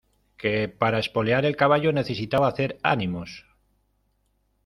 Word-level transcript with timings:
que 0.39 0.53
para 0.67 0.97
espolear 0.97 1.45
el 1.45 1.55
caballo 1.55 1.93
necesitaba 1.93 2.47
hacer 2.47 2.79
ánimos. 2.81 3.45